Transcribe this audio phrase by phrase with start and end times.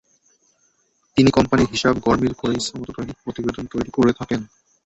[1.17, 4.41] তিনি কোম্পানির হিসাব গরমিল করে ইচ্ছামতো দৈনিক প্রতিবেদন তৈরি করতে থাকেন।